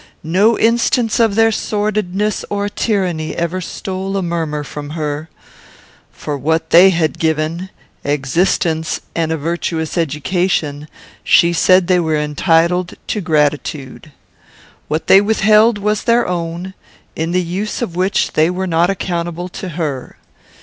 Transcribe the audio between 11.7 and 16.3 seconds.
they were entitled to gratitude. What they withheld was their